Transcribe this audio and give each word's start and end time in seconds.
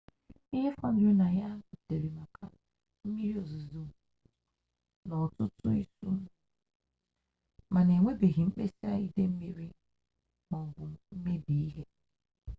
ihe 0.55 0.69
fọdụrụ 0.77 1.11
na 1.21 1.27
ya 1.39 1.49
butere 1.67 2.09
maka 2.17 2.43
mmiri 3.03 3.33
ozizo 3.41 3.83
n'ọtụtụ 5.05 5.65
isuo 5.83 6.13
mana 7.73 7.91
enwebeghị 7.97 8.41
mkpesa 8.47 8.89
ide 9.05 9.23
mmiri 9.31 9.67
m'ọbụ 10.49 10.83
mmebi 11.15 11.53
ihe 11.67 11.83